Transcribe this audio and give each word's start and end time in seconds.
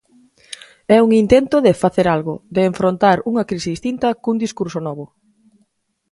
É 0.95 0.97
un 1.05 1.11
intento 1.23 1.55
de 1.65 1.77
facer 1.83 2.07
algo, 2.15 2.35
de 2.55 2.61
enfrontar 2.71 3.17
unha 3.29 3.47
crise 3.49 3.73
distinta 3.75 4.17
cun 4.23 4.35
discurso 4.45 4.79
novo. 4.87 5.05